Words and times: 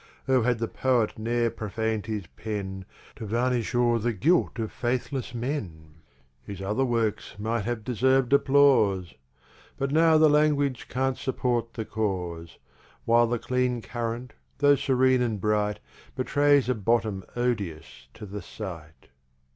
Oh 0.27 0.41
had 0.41 0.57
the 0.57 0.67
Poet 0.67 1.19
ne'er 1.19 1.51
profan'd 1.51 2.07
his 2.07 2.25
Pen, 2.35 2.85
To 3.17 3.25
varnish 3.27 3.75
o'er 3.75 3.99
the 3.99 4.13
Guilt 4.13 4.57
of 4.57 4.71
Faithless 4.71 5.35
Men, 5.35 5.97
His 6.41 6.59
other 6.59 6.83
works 6.83 7.35
might 7.37 7.65
have 7.65 7.83
deserv'd 7.83 8.33
applause! 8.33 9.13
But 9.77 9.91
now 9.91 10.17
the 10.17 10.27
Language 10.27 10.87
can't 10.87 11.19
support 11.19 11.75
the 11.75 11.85
Cause; 11.85 12.57
While 13.05 13.27
the 13.27 13.37
clean 13.37 13.79
Current, 13.83 14.33
tho' 14.57 14.73
serene 14.75 15.21
and 15.21 15.39
bright, 15.39 15.79
Betray's 16.15 16.67
a 16.67 16.73
bottom 16.73 17.23
odious 17.35 18.07
to 18.15 18.25
the 18.25 18.41
sight. 18.41 19.09